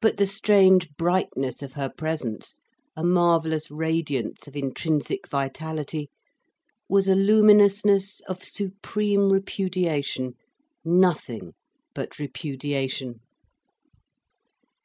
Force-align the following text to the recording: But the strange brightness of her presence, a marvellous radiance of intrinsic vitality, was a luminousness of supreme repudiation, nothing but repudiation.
But 0.00 0.18
the 0.18 0.26
strange 0.28 0.94
brightness 0.96 1.62
of 1.62 1.72
her 1.72 1.88
presence, 1.90 2.60
a 2.94 3.02
marvellous 3.02 3.72
radiance 3.72 4.46
of 4.46 4.54
intrinsic 4.54 5.26
vitality, 5.26 6.10
was 6.88 7.08
a 7.08 7.16
luminousness 7.16 8.20
of 8.28 8.44
supreme 8.44 9.32
repudiation, 9.32 10.34
nothing 10.84 11.54
but 11.92 12.20
repudiation. 12.20 13.18